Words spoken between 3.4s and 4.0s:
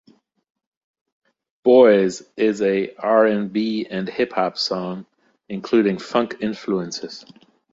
B